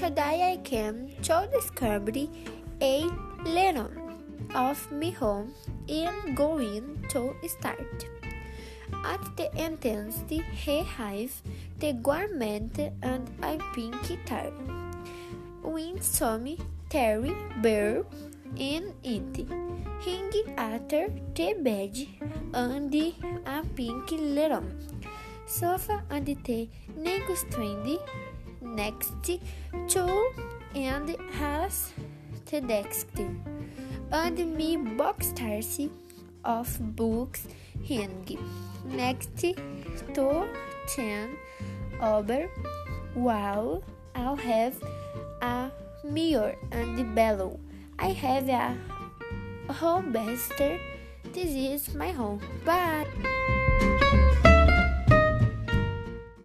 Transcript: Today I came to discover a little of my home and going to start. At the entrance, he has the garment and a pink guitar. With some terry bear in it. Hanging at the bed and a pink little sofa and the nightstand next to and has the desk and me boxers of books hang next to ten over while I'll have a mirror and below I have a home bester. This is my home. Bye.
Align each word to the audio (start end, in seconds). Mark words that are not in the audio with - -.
Today 0.00 0.56
I 0.56 0.56
came 0.64 1.12
to 1.28 1.46
discover 1.52 2.10
a 2.80 3.04
little 3.44 3.90
of 4.54 4.90
my 4.90 5.10
home 5.10 5.52
and 5.90 6.34
going 6.34 7.04
to 7.10 7.36
start. 7.46 8.08
At 9.04 9.20
the 9.36 9.54
entrance, 9.54 10.24
he 10.26 10.78
has 10.96 11.42
the 11.80 11.92
garment 11.92 12.78
and 13.02 13.28
a 13.42 13.58
pink 13.74 14.08
guitar. 14.08 14.50
With 15.62 16.02
some 16.02 16.56
terry 16.88 17.36
bear 17.60 18.04
in 18.56 18.94
it. 19.04 19.36
Hanging 20.00 20.54
at 20.56 20.88
the 20.88 21.52
bed 21.60 22.06
and 22.54 22.94
a 23.44 23.62
pink 23.76 24.10
little 24.12 24.64
sofa 25.44 26.02
and 26.08 26.24
the 26.24 26.68
nightstand 26.96 27.98
next 28.60 29.12
to 29.88 30.32
and 30.74 31.16
has 31.32 31.92
the 32.50 32.60
desk 32.60 33.08
and 34.12 34.56
me 34.56 34.76
boxers 34.76 35.80
of 36.44 36.96
books 36.96 37.46
hang 37.86 38.38
next 38.84 39.36
to 40.14 40.46
ten 40.88 41.36
over 42.00 42.48
while 43.14 43.82
I'll 44.14 44.36
have 44.36 44.74
a 45.42 45.70
mirror 46.04 46.56
and 46.72 47.14
below 47.14 47.58
I 47.98 48.12
have 48.12 48.48
a 48.48 49.72
home 49.72 50.12
bester. 50.12 50.80
This 51.32 51.50
is 51.50 51.94
my 51.94 52.10
home. 52.10 52.40
Bye. 52.64 53.06